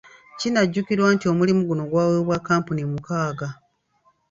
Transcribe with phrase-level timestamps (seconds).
[0.39, 3.47] Kinajjukirwa nti omulimu guno gwaweebwa kkampuni mukaaga.